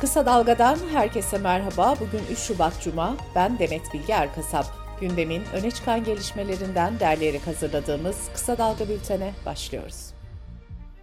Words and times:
Kısa 0.00 0.26
Dalga'dan 0.26 0.78
herkese 0.92 1.38
merhaba. 1.38 1.94
Bugün 2.00 2.24
3 2.32 2.38
Şubat 2.38 2.82
Cuma. 2.82 3.16
Ben 3.34 3.58
Demet 3.58 3.94
Bilge 3.94 4.12
Erkasap. 4.12 4.64
Gündemin 5.00 5.42
öne 5.54 5.70
çıkan 5.70 6.04
gelişmelerinden 6.04 7.00
derleyerek 7.00 7.46
hazırladığımız 7.46 8.28
Kısa 8.34 8.58
Dalga 8.58 8.88
bültene 8.88 9.32
başlıyoruz. 9.46 10.14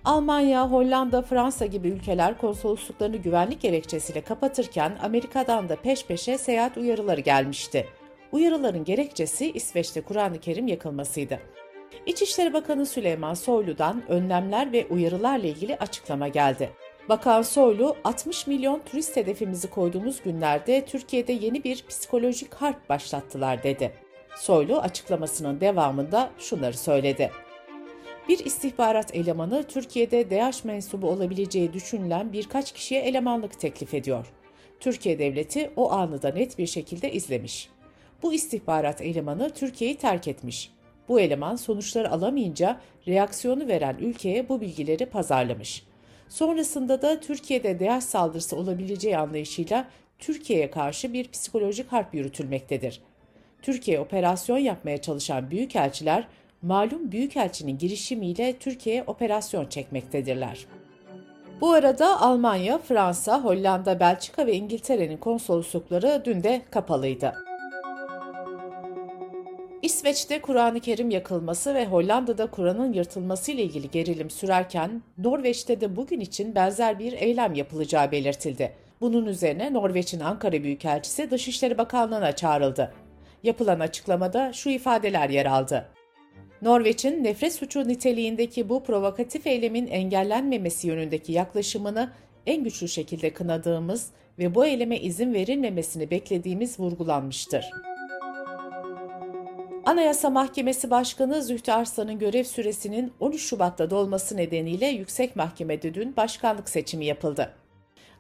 Almanya, 0.05 0.71
Hollanda, 0.71 1.21
Fransa 1.21 1.65
gibi 1.65 1.87
ülkeler 1.87 2.37
konsolosluklarını 2.37 3.17
güvenlik 3.17 3.61
gerekçesiyle 3.61 4.21
kapatırken 4.21 4.97
Amerika'dan 5.03 5.69
da 5.69 5.75
peş 5.75 6.05
peşe 6.05 6.37
seyahat 6.37 6.77
uyarıları 6.77 7.21
gelmişti. 7.21 7.87
Uyarıların 8.31 8.83
gerekçesi 8.83 9.51
İsveç'te 9.51 10.01
Kur'an-ı 10.01 10.39
Kerim 10.39 10.67
yakılmasıydı. 10.67 11.39
İçişleri 12.05 12.53
Bakanı 12.53 12.85
Süleyman 12.85 13.33
Soylu'dan 13.33 14.03
önlemler 14.09 14.71
ve 14.71 14.87
uyarılarla 14.89 15.47
ilgili 15.47 15.75
açıklama 15.75 16.27
geldi. 16.27 16.69
Bakan 17.09 17.41
Soylu, 17.41 17.95
60 18.03 18.47
milyon 18.47 18.81
turist 18.85 19.15
hedefimizi 19.15 19.69
koyduğumuz 19.69 20.21
günlerde 20.23 20.85
Türkiye'de 20.85 21.33
yeni 21.33 21.63
bir 21.63 21.85
psikolojik 21.89 22.53
harp 22.53 22.89
başlattılar 22.89 23.63
dedi. 23.63 23.91
Soylu 24.35 24.79
açıklamasının 24.79 25.61
devamında 25.61 26.31
şunları 26.39 26.77
söyledi. 26.77 27.31
Bir 28.29 28.45
istihbarat 28.45 29.15
elemanı 29.15 29.63
Türkiye'de 29.63 30.29
DAEŞ 30.29 30.63
mensubu 30.63 31.09
olabileceği 31.09 31.73
düşünülen 31.73 32.33
birkaç 32.33 32.71
kişiye 32.71 33.01
elemanlık 33.01 33.59
teklif 33.59 33.93
ediyor. 33.93 34.33
Türkiye 34.79 35.19
devleti 35.19 35.71
o 35.75 35.91
anı 35.91 36.21
da 36.21 36.29
net 36.29 36.57
bir 36.57 36.67
şekilde 36.67 37.11
izlemiş. 37.11 37.69
Bu 38.23 38.33
istihbarat 38.33 39.01
elemanı 39.01 39.49
Türkiye'yi 39.49 39.97
terk 39.97 40.27
etmiş. 40.27 40.71
Bu 41.09 41.19
eleman 41.19 41.55
sonuçları 41.55 42.11
alamayınca 42.11 42.81
reaksiyonu 43.07 43.67
veren 43.67 43.97
ülkeye 43.99 44.49
bu 44.49 44.61
bilgileri 44.61 45.05
pazarlamış. 45.05 45.90
Sonrasında 46.31 47.01
da 47.01 47.19
Türkiye'de 47.19 47.79
DAEŞ 47.79 48.03
saldırısı 48.03 48.55
olabileceği 48.55 49.17
anlayışıyla 49.17 49.87
Türkiye'ye 50.19 50.71
karşı 50.71 51.13
bir 51.13 51.31
psikolojik 51.31 51.91
harp 51.91 52.13
yürütülmektedir. 52.13 53.01
Türkiye 53.61 53.99
operasyon 53.99 54.57
yapmaya 54.57 55.01
çalışan 55.01 55.51
büyükelçiler 55.51 56.27
malum 56.61 57.11
büyükelçinin 57.11 57.77
girişimiyle 57.77 58.57
Türkiye'ye 58.59 59.03
operasyon 59.07 59.65
çekmektedirler. 59.65 60.65
Bu 61.61 61.71
arada 61.71 62.21
Almanya, 62.21 62.77
Fransa, 62.77 63.43
Hollanda, 63.43 63.99
Belçika 63.99 64.47
ve 64.47 64.53
İngiltere'nin 64.53 65.17
konsoloslukları 65.17 66.21
dün 66.25 66.43
de 66.43 66.61
kapalıydı. 66.71 67.50
İsveç'te 69.81 70.41
Kur'an-ı 70.41 70.79
Kerim 70.79 71.09
yakılması 71.09 71.75
ve 71.75 71.85
Hollanda'da 71.85 72.47
Kur'an'ın 72.47 72.93
yırtılması 72.93 73.51
ile 73.51 73.63
ilgili 73.63 73.91
gerilim 73.91 74.29
sürerken 74.29 75.01
Norveç'te 75.17 75.81
de 75.81 75.95
bugün 75.95 76.19
için 76.19 76.55
benzer 76.55 76.99
bir 76.99 77.13
eylem 77.13 77.53
yapılacağı 77.53 78.11
belirtildi. 78.11 78.73
Bunun 79.01 79.25
üzerine 79.25 79.73
Norveç'in 79.73 80.19
Ankara 80.19 80.63
Büyükelçisi 80.63 81.31
Dışişleri 81.31 81.77
Bakanlığı'na 81.77 82.35
çağrıldı. 82.35 82.93
Yapılan 83.43 83.79
açıklamada 83.79 84.53
şu 84.53 84.69
ifadeler 84.69 85.29
yer 85.29 85.45
aldı. 85.45 85.89
Norveç'in 86.61 87.23
nefret 87.23 87.53
suçu 87.53 87.87
niteliğindeki 87.87 88.69
bu 88.69 88.83
provokatif 88.83 89.47
eylemin 89.47 89.87
engellenmemesi 89.87 90.87
yönündeki 90.87 91.31
yaklaşımını 91.31 92.11
en 92.45 92.63
güçlü 92.63 92.87
şekilde 92.87 93.33
kınadığımız 93.33 94.11
ve 94.39 94.55
bu 94.55 94.65
eyleme 94.65 94.99
izin 94.99 95.33
verilmemesini 95.33 96.11
beklediğimiz 96.11 96.79
vurgulanmıştır. 96.79 97.65
Anayasa 99.85 100.29
Mahkemesi 100.29 100.89
Başkanı 100.89 101.43
Zühtü 101.43 101.71
Arslan'ın 101.71 102.19
görev 102.19 102.43
süresinin 102.43 103.13
13 103.19 103.41
Şubat'ta 103.41 103.89
dolması 103.89 104.37
nedeniyle 104.37 104.85
Yüksek 104.85 105.35
Mahkeme'de 105.35 105.93
dün 105.93 106.15
başkanlık 106.15 106.69
seçimi 106.69 107.05
yapıldı. 107.05 107.53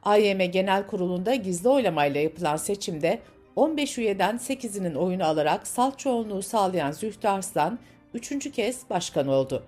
AYM 0.03 0.51
Genel 0.51 0.87
Kurulu'nda 0.87 1.35
gizli 1.35 1.69
oylamayla 1.69 2.21
yapılan 2.21 2.55
seçimde 2.55 3.19
15 3.55 3.97
üyeden 3.97 4.35
8'inin 4.35 4.95
oyunu 4.95 5.25
alarak 5.25 5.67
salt 5.67 5.99
çoğunluğu 5.99 6.41
sağlayan 6.41 6.91
Zühtü 6.91 7.27
Arslan, 7.27 7.79
üçüncü 8.13 8.51
kez 8.51 8.89
başkan 8.89 9.27
oldu. 9.27 9.63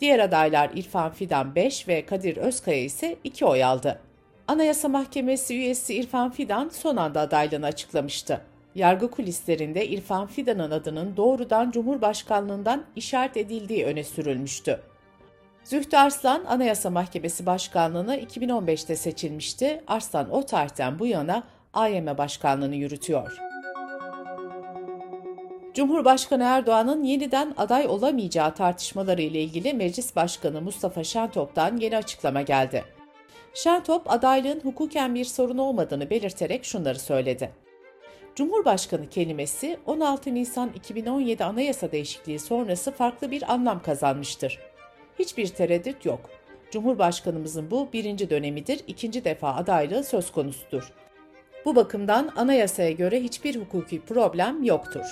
Diğer 0.00 0.18
adaylar 0.18 0.70
İrfan 0.74 1.12
Fidan 1.12 1.54
5 1.54 1.88
ve 1.88 2.06
Kadir 2.06 2.36
Özkaya 2.36 2.84
ise 2.84 3.16
2 3.24 3.44
oy 3.44 3.64
aldı. 3.64 4.00
Anayasa 4.48 4.88
Mahkemesi 4.88 5.54
üyesi 5.54 5.94
İrfan 5.94 6.30
Fidan 6.30 6.68
son 6.68 6.96
anda 6.96 7.20
adaylığını 7.20 7.66
açıklamıştı. 7.66 8.40
Yargı 8.74 9.10
kulislerinde 9.10 9.86
İrfan 9.86 10.26
Fidan'ın 10.26 10.70
adının 10.70 11.16
doğrudan 11.16 11.70
Cumhurbaşkanlığından 11.70 12.84
işaret 12.96 13.36
edildiği 13.36 13.84
öne 13.84 14.04
sürülmüştü. 14.04 14.80
Zühtü 15.64 15.96
Arslan 15.96 16.44
Anayasa 16.44 16.90
Mahkemesi 16.90 17.46
Başkanlığı'na 17.46 18.16
2015'te 18.16 18.96
seçilmişti. 18.96 19.82
Arslan 19.86 20.30
o 20.30 20.46
tarihten 20.46 20.98
bu 20.98 21.06
yana 21.06 21.42
AYM 21.74 22.18
Başkanlığı'nı 22.18 22.76
yürütüyor. 22.76 23.38
Cumhurbaşkanı 25.74 26.44
Erdoğan'ın 26.44 27.02
yeniden 27.02 27.54
aday 27.56 27.86
olamayacağı 27.86 28.54
tartışmaları 28.54 29.22
ile 29.22 29.42
ilgili 29.42 29.74
Meclis 29.74 30.16
Başkanı 30.16 30.60
Mustafa 30.60 31.04
Şentop'tan 31.04 31.76
yeni 31.76 31.96
açıklama 31.96 32.42
geldi. 32.42 32.84
Şentop 33.54 34.10
adaylığın 34.10 34.60
hukuken 34.60 35.14
bir 35.14 35.24
sorun 35.24 35.58
olmadığını 35.58 36.10
belirterek 36.10 36.64
şunları 36.64 36.98
söyledi. 36.98 37.63
Cumhurbaşkanı 38.34 39.08
kelimesi 39.08 39.78
16 39.86 40.34
Nisan 40.34 40.70
2017 40.74 41.44
Anayasa 41.44 41.92
değişikliği 41.92 42.38
sonrası 42.38 42.92
farklı 42.92 43.30
bir 43.30 43.52
anlam 43.52 43.82
kazanmıştır. 43.82 44.58
Hiçbir 45.18 45.46
tereddüt 45.46 46.06
yok. 46.06 46.30
Cumhurbaşkanımızın 46.70 47.70
bu 47.70 47.88
birinci 47.92 48.30
dönemidir, 48.30 48.80
ikinci 48.86 49.24
defa 49.24 49.54
adaylığı 49.54 50.04
söz 50.04 50.32
konusudur. 50.32 50.92
Bu 51.64 51.76
bakımdan 51.76 52.32
anayasaya 52.36 52.90
göre 52.90 53.22
hiçbir 53.22 53.56
hukuki 53.56 54.00
problem 54.00 54.62
yoktur. 54.62 55.06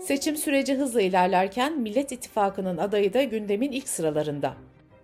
Seçim 0.00 0.36
süreci 0.36 0.74
hızla 0.74 1.00
ilerlerken 1.00 1.78
Millet 1.78 2.12
İttifakı'nın 2.12 2.78
adayı 2.78 3.12
da 3.12 3.22
gündemin 3.22 3.72
ilk 3.72 3.88
sıralarında. 3.88 4.54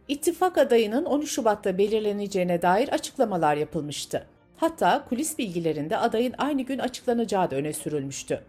İttifak 0.08 0.58
adayının 0.58 1.04
13 1.04 1.30
Şubat'ta 1.30 1.78
belirleneceğine 1.78 2.62
dair 2.62 2.88
açıklamalar 2.88 3.56
yapılmıştı. 3.56 4.26
Hatta 4.58 5.04
kulis 5.08 5.38
bilgilerinde 5.38 5.96
adayın 5.96 6.34
aynı 6.38 6.62
gün 6.62 6.78
açıklanacağı 6.78 7.50
da 7.50 7.56
öne 7.56 7.72
sürülmüştü. 7.72 8.42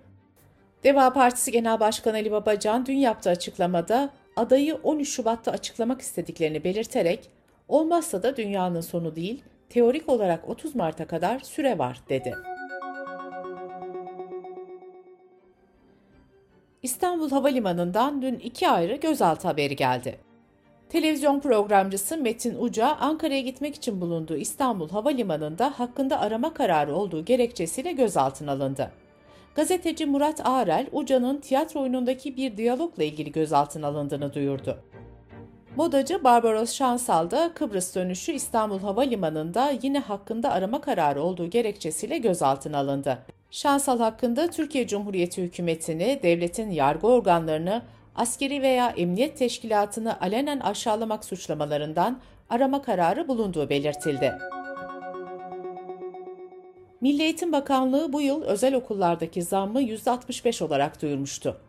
Deva 0.83 1.13
Partisi 1.13 1.51
Genel 1.51 1.79
Başkanı 1.79 2.13
Ali 2.15 2.31
Babacan 2.31 2.85
dün 2.85 2.97
yaptığı 2.97 3.29
açıklamada 3.29 4.09
adayı 4.35 4.75
13 4.75 5.09
Şubat'ta 5.09 5.51
açıklamak 5.51 6.01
istediklerini 6.01 6.63
belirterek 6.63 7.29
olmazsa 7.67 8.23
da 8.23 8.37
dünyanın 8.37 8.81
sonu 8.81 9.15
değil, 9.15 9.43
teorik 9.69 10.09
olarak 10.09 10.49
30 10.49 10.75
Mart'a 10.75 11.07
kadar 11.07 11.39
süre 11.39 11.77
var 11.77 12.01
dedi. 12.09 12.33
İstanbul 16.83 17.29
Havalimanı'ndan 17.29 18.21
dün 18.21 18.35
iki 18.35 18.69
ayrı 18.69 18.95
gözaltı 18.95 19.47
haberi 19.47 19.75
geldi. 19.75 20.28
Televizyon 20.89 21.39
programcısı 21.39 22.17
Metin 22.17 22.55
Uca, 22.59 22.87
Ankara'ya 22.99 23.41
gitmek 23.41 23.75
için 23.75 24.01
bulunduğu 24.01 24.35
İstanbul 24.35 24.89
Havalimanı'nda 24.89 25.79
hakkında 25.79 26.19
arama 26.19 26.53
kararı 26.53 26.95
olduğu 26.95 27.25
gerekçesiyle 27.25 27.91
gözaltına 27.91 28.51
alındı. 28.51 28.91
Gazeteci 29.55 30.05
Murat 30.05 30.41
Ağrel, 30.43 30.87
Uca'nın 30.91 31.37
tiyatro 31.37 31.81
oyunundaki 31.81 32.37
bir 32.37 32.57
diyalogla 32.57 33.03
ilgili 33.03 33.31
gözaltına 33.31 33.87
alındığını 33.87 34.33
duyurdu. 34.33 34.77
Modacı 35.75 36.23
Barbaros 36.23 36.73
Şansal 36.73 37.31
da 37.31 37.51
Kıbrıs 37.53 37.95
dönüşü 37.95 38.31
İstanbul 38.31 38.79
Havalimanı'nda 38.79 39.73
yine 39.81 39.99
hakkında 39.99 40.51
arama 40.51 40.81
kararı 40.81 41.21
olduğu 41.21 41.49
gerekçesiyle 41.49 42.17
gözaltına 42.17 42.77
alındı. 42.77 43.17
Şansal 43.51 43.99
hakkında 43.99 44.47
Türkiye 44.47 44.87
Cumhuriyeti 44.87 45.43
hükümetini, 45.43 46.19
devletin 46.23 46.71
yargı 46.71 47.07
organlarını, 47.07 47.81
askeri 48.19 48.61
veya 48.61 48.89
emniyet 48.89 49.37
teşkilatını 49.37 50.21
alenen 50.21 50.59
aşağılamak 50.59 51.25
suçlamalarından 51.25 52.19
arama 52.49 52.81
kararı 52.81 53.27
bulunduğu 53.27 53.69
belirtildi. 53.69 54.33
Milli 57.01 57.23
Eğitim 57.23 57.51
Bakanlığı 57.51 58.13
bu 58.13 58.21
yıl 58.21 58.43
özel 58.43 58.75
okullardaki 58.75 59.41
zammı 59.43 59.81
%65 59.81 60.63
olarak 60.63 61.01
duyurmuştu. 61.01 61.61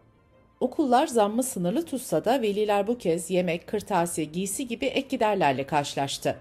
Okullar 0.60 1.06
zammı 1.06 1.42
sınırlı 1.42 1.84
tutsa 1.84 2.24
da 2.24 2.42
veliler 2.42 2.86
bu 2.86 2.98
kez 2.98 3.30
yemek, 3.30 3.66
kırtasiye, 3.66 4.26
giysi 4.26 4.68
gibi 4.68 4.86
ek 4.86 5.06
giderlerle 5.08 5.66
karşılaştı. 5.66 6.36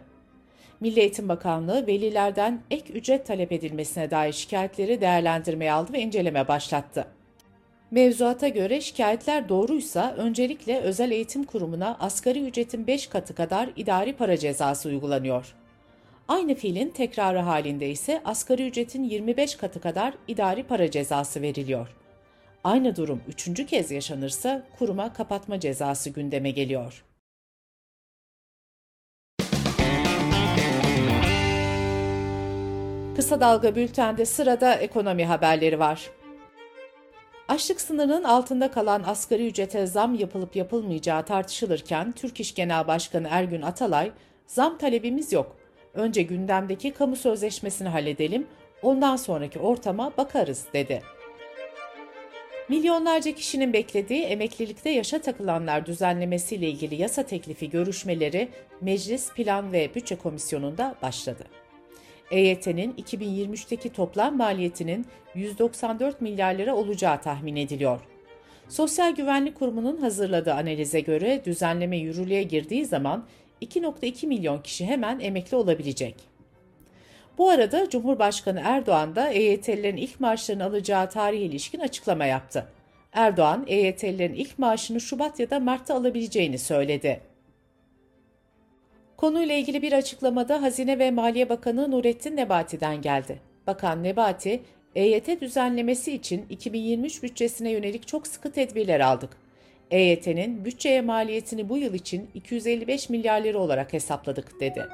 Milli 0.80 1.00
Eğitim 1.00 1.30
Bakanlığı 1.30 1.88
velilerden 1.88 2.62
ek 2.72 2.94
ücret 2.94 3.28
talep 3.28 3.52
edilmesine 3.52 4.12
dair 4.12 4.34
şikayetleri 4.34 5.02
değerlendirmeye 5.02 5.74
aldı 5.74 5.94
ve 5.94 6.02
inceleme 6.02 6.48
başlattı. 6.48 7.19
Mevzuata 7.92 8.48
göre 8.48 8.82
şikayetler 8.82 9.50
doğruysa 9.50 10.14
öncelikle 10.18 10.80
özel 10.80 11.12
eğitim 11.12 11.44
kurumuna 11.44 11.98
asgari 12.00 12.48
ücretin 12.48 12.88
5 12.88 13.08
katı 13.08 13.36
kadar 13.36 13.70
idari 13.76 14.14
para 14.14 14.38
cezası 14.38 14.90
uygulanıyor. 14.90 15.56
Aynı 16.28 16.56
fiilin 16.56 16.90
tekrarı 16.90 17.40
halinde 17.40 17.90
ise 17.90 18.22
asgari 18.26 18.68
ücretin 18.68 19.04
25 19.04 19.56
katı 19.56 19.82
kadar 19.82 20.14
idari 20.28 20.64
para 20.64 20.92
cezası 20.92 21.42
veriliyor. 21.42 21.88
Aynı 22.64 22.96
durum 22.96 23.22
üçüncü 23.28 23.66
kez 23.66 23.92
yaşanırsa 23.92 24.64
kuruma 24.80 25.14
kapatma 25.14 25.60
cezası 25.60 26.10
gündeme 26.10 26.52
geliyor. 26.52 27.04
Kısa 33.16 33.42
Dalga 33.42 33.76
Bülten'de 33.76 34.26
sırada 34.26 34.76
ekonomi 34.76 35.26
haberleri 35.26 35.80
var. 35.80 36.19
Açlık 37.50 37.81
sınırının 37.81 38.24
altında 38.24 38.72
kalan 38.72 39.04
asgari 39.04 39.48
ücrete 39.48 39.88
zam 39.88 40.16
yapılıp 40.16 40.56
yapılmayacağı 40.56 41.25
tartışılırken 41.25 42.12
Türk 42.12 42.40
İş 42.40 42.56
Genel 42.56 42.88
Başkanı 42.88 43.28
Ergün 43.31 43.62
Atalay, 43.62 44.12
zam 44.48 44.78
talebimiz 44.78 45.34
yok. 45.34 45.56
Önce 45.94 46.22
gündemdeki 46.22 46.94
kamu 46.94 47.16
sözleşmesini 47.16 47.88
halledelim, 47.88 48.48
ondan 48.81 49.16
sonraki 49.16 49.60
ortama 49.60 50.12
bakarız 50.18 50.66
dedi. 50.74 51.01
Milyonlarca 52.69 53.31
kişinin 53.31 53.74
beklediği 53.74 54.24
emeklilikte 54.24 54.90
yaşa 54.90 55.22
takılanlar 55.22 55.86
düzenlemesiyle 55.86 56.69
ilgili 56.69 56.95
yasa 56.95 57.24
teklifi 57.24 57.69
görüşmeleri 57.69 58.50
Meclis 58.81 59.34
Plan 59.34 59.72
ve 59.72 59.95
Bütçe 59.95 60.16
Komisyonu'nda 60.16 60.95
başladı. 61.02 61.44
EYT'nin 62.31 62.94
2023'teki 62.94 63.90
toplam 63.90 64.38
maliyetinin 64.38 65.06
194 65.36 66.22
milyar 66.22 66.56
lira 66.56 66.76
olacağı 66.76 67.22
tahmin 67.22 67.56
ediliyor. 67.56 68.00
Sosyal 68.70 69.16
Güvenlik 69.16 69.56
Kurumu'nun 69.56 69.98
hazırladığı 69.98 70.54
analize 70.54 71.00
göre 71.00 71.42
düzenleme 71.46 71.98
yürürlüğe 71.98 72.44
girdiği 72.44 72.86
zaman 72.86 73.26
2.2 73.62 74.28
milyon 74.28 74.62
kişi 74.62 74.86
hemen 74.86 75.20
emekli 75.20 75.58
olabilecek. 75.58 76.16
Bu 77.38 77.50
arada 77.50 77.90
Cumhurbaşkanı 77.90 78.62
Erdoğan 78.64 79.16
da 79.16 79.30
EYT'lilerin 79.30 79.98
ilk 79.98 80.20
maaşlarını 80.20 80.64
alacağı 80.64 81.10
tarihe 81.10 81.44
ilişkin 81.44 81.80
açıklama 81.80 82.26
yaptı. 82.26 82.68
Erdoğan, 83.14 83.66
EYT'lilerin 83.68 84.34
ilk 84.34 84.60
maaşını 84.60 85.02
Şubat 85.02 85.40
ya 85.40 85.50
da 85.50 85.60
Mart'ta 85.60 85.96
alabileceğini 85.96 86.58
söyledi. 86.58 87.29
Konuyla 89.19 89.56
ilgili 89.56 89.81
bir 89.81 89.94
açıklamada 89.94 90.62
Hazine 90.62 91.00
ve 91.00 91.12
Maliye 91.12 91.50
Bakanı 91.50 91.92
Nurettin 91.92 92.36
Nebati'den 92.36 93.01
geldi. 93.01 93.39
Bakan 93.68 94.04
Nebati, 94.04 94.62
EYT 94.95 95.42
düzenlemesi 95.42 96.13
için 96.13 96.45
2023 96.50 97.24
bütçesine 97.24 97.71
yönelik 97.71 98.07
çok 98.07 98.27
sıkı 98.27 98.51
tedbirler 98.51 99.00
aldık. 99.00 99.30
EYT'nin 99.92 100.66
bütçeye 100.66 101.01
maliyetini 101.01 101.69
bu 101.69 101.77
yıl 101.77 101.94
için 101.94 102.30
255 102.36 103.10
milyar 103.10 103.42
lira 103.42 103.57
olarak 103.57 103.94
hesapladık 103.94 104.60
dedi. 104.60 104.88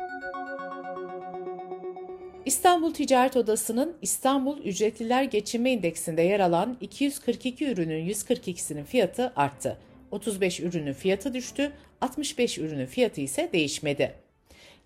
İstanbul 2.46 2.94
Ticaret 2.94 3.38
Odası'nın 3.38 3.94
İstanbul 4.02 4.58
Ücretliler 4.58 5.24
Geçinme 5.24 5.72
İndeksinde 5.72 6.22
yer 6.22 6.40
alan 6.40 6.78
242 6.82 7.66
ürünün 7.66 8.10
142'sinin 8.10 8.84
fiyatı 8.84 9.34
arttı. 9.36 9.78
35 10.12 10.60
ürünün 10.60 10.94
fiyatı 10.94 11.34
düştü, 11.34 11.72
65 12.02 12.58
ürünün 12.58 12.86
fiyatı 12.86 13.22
ise 13.22 13.50
değişmedi. 13.54 14.14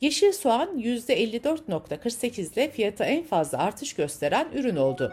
Yeşil 0.02 0.32
soğan 0.32 0.80
%54.48 0.80 2.54
ile 2.54 2.72
fiyatı 2.72 3.04
en 3.04 3.24
fazla 3.24 3.58
artış 3.58 3.94
gösteren 3.94 4.48
ürün 4.54 4.76
oldu. 4.76 5.12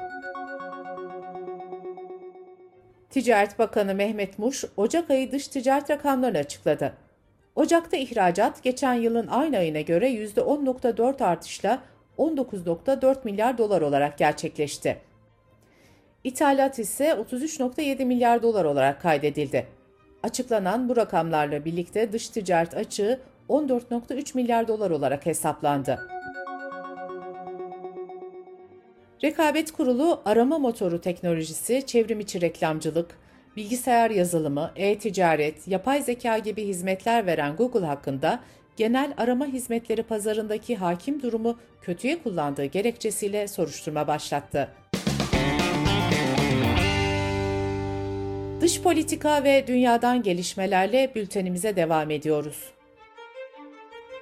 Ticaret 3.10 3.58
Bakanı 3.58 3.94
Mehmet 3.94 4.38
Muş, 4.38 4.64
Ocak 4.76 5.10
ayı 5.10 5.32
dış 5.32 5.48
ticaret 5.48 5.90
rakamlarını 5.90 6.38
açıkladı. 6.38 6.92
Ocak'ta 7.54 7.96
ihracat 7.96 8.62
geçen 8.62 8.94
yılın 8.94 9.26
aynı 9.26 9.56
ayına 9.56 9.80
göre 9.80 10.10
%10.4 10.10 11.24
artışla 11.24 11.82
19.4 12.18 13.16
milyar 13.24 13.58
dolar 13.58 13.80
olarak 13.80 14.18
gerçekleşti. 14.18 14.98
İthalat 16.24 16.78
ise 16.78 17.04
33.7 17.04 18.04
milyar 18.04 18.42
dolar 18.42 18.64
olarak 18.64 19.02
kaydedildi. 19.02 19.75
Açıklanan 20.26 20.88
bu 20.88 20.96
rakamlarla 20.96 21.64
birlikte 21.64 22.12
dış 22.12 22.28
ticaret 22.28 22.74
açığı 22.76 23.20
14.3 23.48 24.34
milyar 24.34 24.68
dolar 24.68 24.90
olarak 24.90 25.26
hesaplandı. 25.26 26.08
Rekabet 29.24 29.72
Kurulu 29.72 30.22
arama 30.24 30.58
motoru 30.58 31.00
teknolojisi, 31.00 31.86
çevrimiçi 31.86 32.40
reklamcılık, 32.40 33.18
bilgisayar 33.56 34.10
yazılımı, 34.10 34.70
e-ticaret, 34.76 35.68
yapay 35.68 36.02
zeka 36.02 36.38
gibi 36.38 36.66
hizmetler 36.66 37.26
veren 37.26 37.56
Google 37.56 37.86
hakkında 37.86 38.40
genel 38.76 39.14
arama 39.16 39.46
hizmetleri 39.46 40.02
pazarındaki 40.02 40.76
hakim 40.76 41.22
durumu 41.22 41.58
kötüye 41.82 42.22
kullandığı 42.22 42.64
gerekçesiyle 42.64 43.48
soruşturma 43.48 44.06
başlattı. 44.06 44.68
Dış 48.66 48.82
politika 48.82 49.44
ve 49.44 49.66
dünyadan 49.66 50.22
gelişmelerle 50.22 51.12
bültenimize 51.14 51.76
devam 51.76 52.10
ediyoruz. 52.10 52.64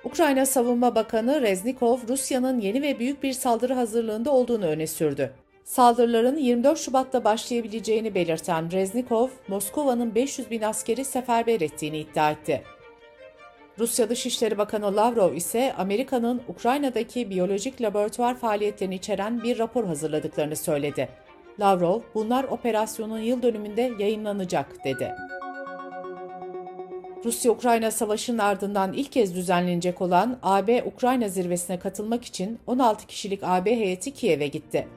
Ukrayna 0.04 0.46
Savunma 0.46 0.94
Bakanı 0.94 1.42
Reznikov, 1.42 1.98
Rusya'nın 2.08 2.60
yeni 2.60 2.82
ve 2.82 2.98
büyük 2.98 3.22
bir 3.22 3.32
saldırı 3.32 3.74
hazırlığında 3.74 4.30
olduğunu 4.30 4.64
öne 4.64 4.86
sürdü. 4.86 5.32
Saldırıların 5.64 6.36
24 6.36 6.78
Şubat'ta 6.78 7.24
başlayabileceğini 7.24 8.14
belirten 8.14 8.72
Reznikov, 8.72 9.28
Moskova'nın 9.48 10.14
500 10.14 10.50
bin 10.50 10.62
askeri 10.62 11.04
seferber 11.04 11.60
ettiğini 11.60 11.98
iddia 11.98 12.30
etti. 12.30 12.62
Rusya 13.78 14.08
Dışişleri 14.10 14.58
Bakanı 14.58 14.96
Lavrov 14.96 15.34
ise 15.34 15.74
Amerika'nın 15.78 16.42
Ukrayna'daki 16.48 17.30
biyolojik 17.30 17.82
laboratuvar 17.82 18.34
faaliyetlerini 18.34 18.94
içeren 18.94 19.42
bir 19.42 19.58
rapor 19.58 19.84
hazırladıklarını 19.84 20.56
söyledi. 20.56 21.08
Lavrov, 21.60 22.00
bunlar 22.14 22.44
operasyonun 22.44 23.18
yıl 23.18 23.42
dönümünde 23.42 23.92
yayınlanacak 23.98 24.84
dedi. 24.84 25.14
Rusya-Ukrayna 27.24 27.90
savaşının 27.90 28.38
ardından 28.38 28.92
ilk 28.92 29.12
kez 29.12 29.34
düzenlenecek 29.34 30.00
olan 30.00 30.38
AB-Ukrayna 30.42 31.28
zirvesine 31.28 31.78
katılmak 31.78 32.24
için 32.24 32.58
16 32.66 33.06
kişilik 33.06 33.40
AB 33.42 33.76
heyeti 33.76 34.10
Kiev'e 34.10 34.46
gitti. 34.46 34.88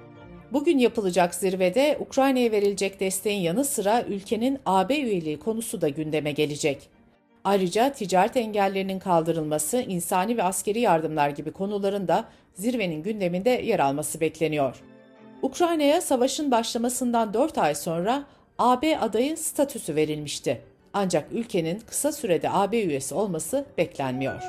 Bugün 0.53 0.77
yapılacak 0.77 1.35
zirvede 1.35 1.97
Ukrayna'ya 1.99 2.51
verilecek 2.51 2.99
desteğin 2.99 3.41
yanı 3.41 3.65
sıra 3.65 4.03
ülkenin 4.03 4.59
AB 4.65 4.97
üyeliği 4.97 5.39
konusu 5.39 5.81
da 5.81 5.89
gündeme 5.89 6.31
gelecek. 6.31 6.89
Ayrıca 7.43 7.91
ticaret 7.93 8.37
engellerinin 8.37 8.99
kaldırılması, 8.99 9.81
insani 9.81 10.37
ve 10.37 10.43
askeri 10.43 10.79
yardımlar 10.79 11.29
gibi 11.29 11.51
konuların 11.51 12.07
da 12.07 12.25
zirvenin 12.53 13.03
gündeminde 13.03 13.49
yer 13.49 13.79
alması 13.79 14.21
bekleniyor. 14.21 14.83
Ukrayna'ya 15.41 16.01
savaşın 16.01 16.51
başlamasından 16.51 17.33
4 17.33 17.57
ay 17.57 17.75
sonra 17.75 18.23
AB 18.57 18.99
adayı 18.99 19.37
statüsü 19.37 19.95
verilmişti. 19.95 20.61
Ancak 20.93 21.31
ülkenin 21.31 21.79
kısa 21.79 22.11
sürede 22.11 22.49
AB 22.49 22.83
üyesi 22.83 23.15
olması 23.15 23.65
beklenmiyor. 23.77 24.41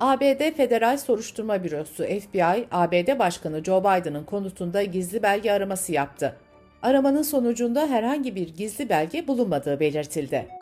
ABD 0.00 0.56
Federal 0.56 0.98
Soruşturma 0.98 1.64
Bürosu 1.64 2.04
FBI, 2.04 2.66
ABD 2.70 3.18
Başkanı 3.18 3.64
Joe 3.64 3.80
Biden'ın 3.80 4.24
konutunda 4.24 4.82
gizli 4.82 5.22
belge 5.22 5.52
araması 5.52 5.92
yaptı. 5.92 6.36
Aramanın 6.82 7.22
sonucunda 7.22 7.86
herhangi 7.86 8.34
bir 8.34 8.48
gizli 8.48 8.88
belge 8.88 9.28
bulunmadığı 9.28 9.80
belirtildi. 9.80 10.61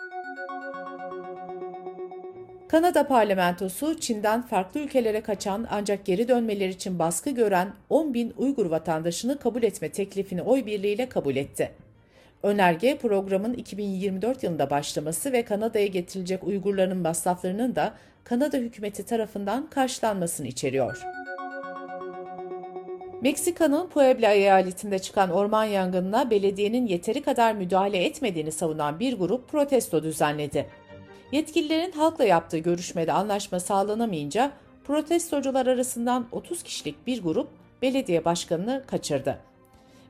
Kanada 2.71 3.07
parlamentosu 3.07 4.01
Çin'den 4.01 4.43
farklı 4.43 4.81
ülkelere 4.81 5.21
kaçan 5.21 5.67
ancak 5.71 6.05
geri 6.05 6.29
dönmeleri 6.29 6.71
için 6.71 6.99
baskı 6.99 7.31
gören 7.31 7.73
10 7.89 8.15
bin 8.15 8.35
Uygur 8.37 8.67
vatandaşını 8.67 9.39
kabul 9.39 9.63
etme 9.63 9.89
teklifini 9.89 10.43
oy 10.43 10.67
birliğiyle 10.67 11.09
kabul 11.09 11.37
etti. 11.37 11.71
Önerge 12.43 12.99
programın 12.99 13.55
2024 13.55 14.43
yılında 14.43 14.71
başlaması 14.71 15.33
ve 15.33 15.45
Kanada'ya 15.45 15.87
getirilecek 15.87 16.45
Uygurların 16.45 16.99
masraflarının 16.99 17.77
da 17.77 17.95
Kanada 18.25 18.57
hükümeti 18.57 19.05
tarafından 19.05 19.71
karşılanmasını 19.71 20.47
içeriyor. 20.47 21.03
Meksika'nın 23.23 23.89
Puebla 23.89 24.33
eyaletinde 24.33 24.99
çıkan 24.99 25.31
orman 25.31 25.65
yangınına 25.65 26.31
belediyenin 26.31 26.87
yeteri 26.87 27.23
kadar 27.23 27.55
müdahale 27.55 28.05
etmediğini 28.05 28.53
savunan 28.53 29.01
bir 29.01 29.19
grup 29.19 29.49
protesto 29.49 30.03
düzenledi. 30.03 30.67
Yetkililerin 31.33 31.93
halkla 31.93 32.25
yaptığı 32.25 32.59
görüşmede 32.59 33.13
anlaşma 33.13 33.61
sağlanamayınca 33.61 34.53
protestocular 34.85 35.67
arasından 35.67 36.27
30 36.33 36.63
kişilik 36.63 37.07
bir 37.07 37.23
grup 37.23 37.49
belediye 37.83 38.25
başkanını 38.25 38.83
kaçırdı. 38.87 39.39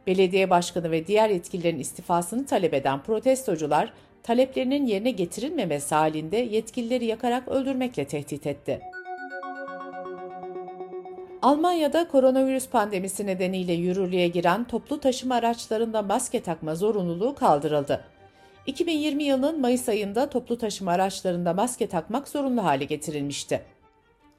Belediye 0.06 0.50
başkanı 0.50 0.90
ve 0.90 1.06
diğer 1.06 1.30
yetkililerin 1.30 1.78
istifasını 1.78 2.46
talep 2.46 2.74
eden 2.74 3.02
protestocular 3.02 3.92
taleplerinin 4.22 4.86
yerine 4.86 5.10
getirilmemesi 5.10 5.94
halinde 5.94 6.36
yetkilileri 6.36 7.04
yakarak 7.04 7.48
öldürmekle 7.48 8.04
tehdit 8.04 8.46
etti. 8.46 8.80
Almanya'da 11.42 12.08
koronavirüs 12.08 12.68
pandemisi 12.68 13.26
nedeniyle 13.26 13.72
yürürlüğe 13.72 14.28
giren 14.28 14.64
toplu 14.64 15.00
taşıma 15.00 15.34
araçlarında 15.34 16.02
maske 16.02 16.42
takma 16.42 16.74
zorunluluğu 16.74 17.34
kaldırıldı. 17.34 18.04
2020 18.66 19.24
yılının 19.24 19.60
Mayıs 19.60 19.88
ayında 19.88 20.30
toplu 20.30 20.58
taşıma 20.58 20.92
araçlarında 20.92 21.54
maske 21.54 21.86
takmak 21.86 22.28
zorunlu 22.28 22.64
hale 22.64 22.84
getirilmişti. 22.84 23.62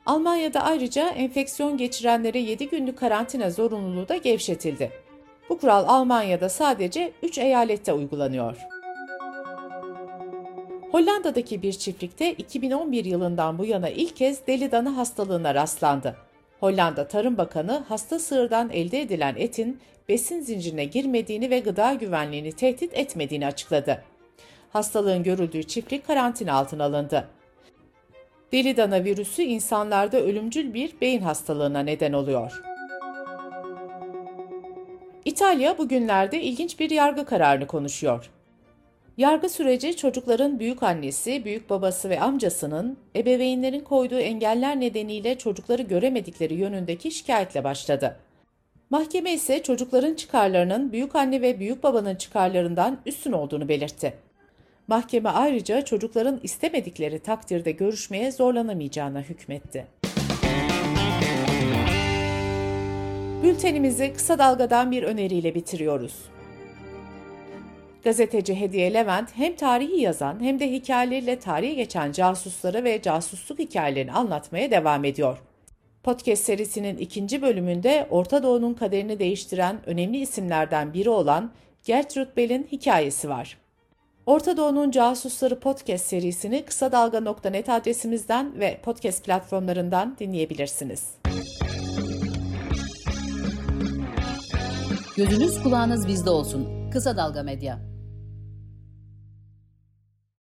Almanya'da 0.06 0.62
ayrıca 0.62 1.10
enfeksiyon 1.10 1.78
geçirenlere 1.78 2.40
7 2.40 2.70
günlük 2.70 2.98
karantina 2.98 3.50
zorunluluğu 3.52 4.10
da 4.10 4.18
gevşetildi. 4.18 4.92
Bu 5.50 5.58
kural 5.58 5.86
Almanya'da 5.88 6.50
sadece 6.50 7.12
3 7.24 7.38
eyalette 7.38 7.94
uygulanıyor. 7.94 8.58
Hollanda'daki 10.92 11.62
bir 11.62 11.74
çiftlikte 11.74 12.34
2011 12.34 13.06
yılından 13.06 13.58
bu 13.58 13.66
yana 13.66 13.90
ilk 13.90 14.16
kez 14.16 14.48
deli 14.48 14.72
dana 14.72 14.98
hastalığına 14.98 15.56
rastlandı. 15.56 16.16
Hollanda 16.60 17.08
Tarım 17.08 17.38
Bakanı 17.38 17.84
hasta 17.88 18.20
sığırdan 18.20 18.70
elde 18.70 19.02
edilen 19.02 19.36
etin 19.38 19.80
besin 20.10 20.42
zincirine 20.42 20.86
girmediğini 20.86 21.50
ve 21.50 21.60
gıda 21.60 21.94
güvenliğini 21.94 22.52
tehdit 22.52 22.94
etmediğini 22.94 23.48
açıkladı. 23.48 24.04
Hastalığın 24.74 25.24
görüldüğü 25.24 25.64
çiftlik 25.64 26.08
karantina 26.08 26.54
altına 26.54 26.84
alındı. 26.84 27.28
Deli 28.52 28.78
dana 28.78 29.04
virüsü 29.04 29.42
insanlarda 29.42 30.22
ölümcül 30.22 30.74
bir 30.74 31.02
beyin 31.02 31.22
hastalığına 31.22 31.80
neden 31.80 32.14
oluyor. 32.14 32.62
İtalya 35.26 35.78
bugünlerde 35.78 36.42
ilginç 36.42 36.80
bir 36.80 36.90
yargı 36.90 37.26
kararını 37.26 37.68
konuşuyor. 37.68 38.30
Yargı 39.18 39.50
süreci 39.50 39.96
çocukların 39.96 40.60
büyük 40.60 40.84
annesi, 40.84 41.46
büyük 41.46 41.70
babası 41.70 42.10
ve 42.10 42.22
amcasının 42.22 42.98
ebeveynlerin 43.16 43.80
koyduğu 43.80 44.20
engeller 44.20 44.80
nedeniyle 44.80 45.38
çocukları 45.38 45.82
göremedikleri 45.82 46.54
yönündeki 46.54 47.12
şikayetle 47.12 47.64
başladı. 47.64 48.18
Mahkeme 48.90 49.34
ise 49.34 49.64
çocukların 49.64 50.14
çıkarlarının 50.14 50.92
büyük 50.92 51.16
anne 51.16 51.42
ve 51.42 51.60
büyük 51.60 51.84
babanın 51.84 52.16
çıkarlarından 52.16 52.98
üstün 53.06 53.32
olduğunu 53.32 53.70
belirtti. 53.70 54.14
Mahkeme 54.88 55.30
ayrıca 55.30 55.86
çocukların 55.86 56.40
istemedikleri 56.44 57.20
takdirde 57.20 57.72
görüşmeye 57.72 58.32
zorlanamayacağına 58.32 59.22
hükmetti. 59.22 59.88
Bültenimizi 63.44 64.14
kısa 64.14 64.40
dalgadan 64.40 64.92
bir 64.92 65.04
öneriyle 65.04 65.56
bitiriyoruz. 65.56 66.16
Gazeteci 68.04 68.60
Hediye 68.60 68.94
Levent 68.94 69.30
hem 69.36 69.56
tarihi 69.56 70.02
yazan 70.02 70.44
hem 70.44 70.60
de 70.60 70.72
hikayeleriyle 70.72 71.40
tarihe 71.40 71.74
geçen 71.74 72.12
casusları 72.12 72.84
ve 72.84 73.02
casusluk 73.02 73.60
hikayelerini 73.60 74.12
anlatmaya 74.12 74.72
devam 74.72 75.06
ediyor. 75.06 75.38
Podcast 76.04 76.44
serisinin 76.44 76.98
ikinci 76.98 77.42
bölümünde 77.42 78.08
Orta 78.10 78.44
Doğu'nun 78.44 78.74
kaderini 78.74 79.20
değiştiren 79.20 79.80
önemli 79.86 80.18
isimlerden 80.18 80.94
biri 80.94 81.10
olan 81.10 81.52
Gertrude 81.84 82.36
Bell'in 82.38 82.68
hikayesi 82.72 83.30
var. 83.30 83.58
Orta 84.26 84.58
Doğu'nun 84.58 84.92
Casusları 84.92 85.60
podcast 85.60 86.06
serisini 86.06 86.66
kısa 86.66 86.92
dalga.net 86.92 87.70
adresimizden 87.70 88.60
ve 88.60 88.80
podcast 88.84 89.26
platformlarından 89.26 90.16
dinleyebilirsiniz. 90.20 91.10
Gözünüz 95.18 95.64
kulağınız 95.64 96.08
bizde 96.08 96.30
olsun. 96.30 96.90
Kısa 96.92 97.18
Dalga 97.18 97.44
Medya. 97.44 97.91